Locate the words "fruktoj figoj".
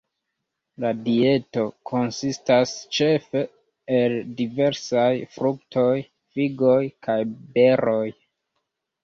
5.37-6.81